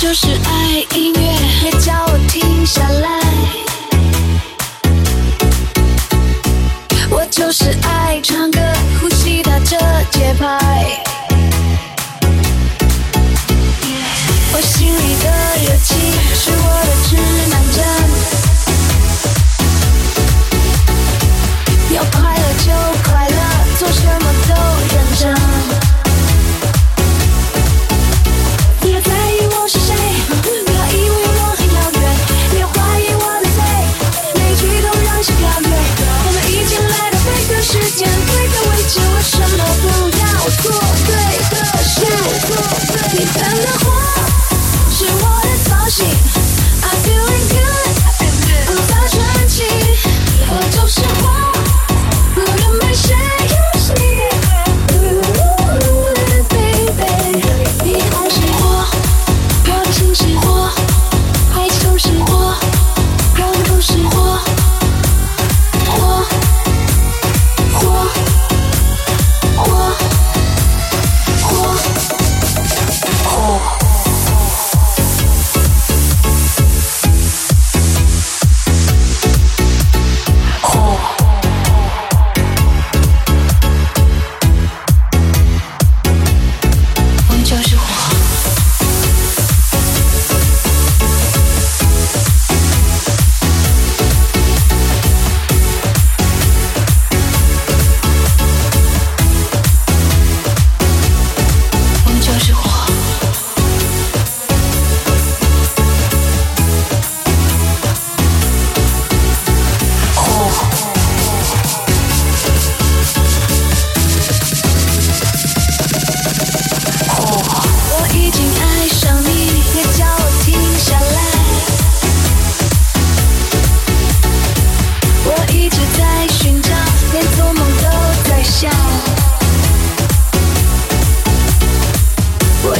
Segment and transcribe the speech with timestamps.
[0.00, 1.30] 就是爱音乐。
[1.60, 3.20] 别叫我停下来。
[7.10, 8.58] 我就是爱唱歌
[8.98, 9.76] 呼吸打着
[10.10, 11.09] 节拍。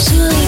[0.00, 0.39] Xưa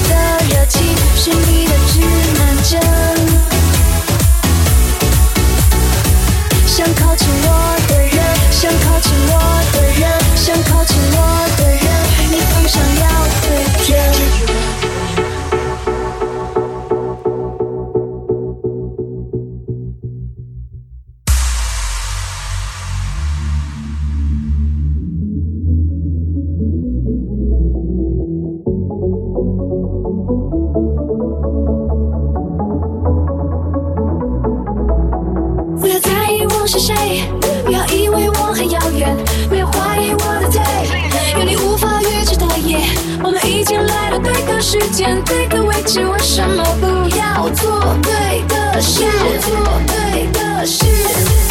[44.72, 49.04] 时间，对的位置，为什么不要做对的事？
[49.42, 49.54] 做
[49.86, 51.41] 对的事。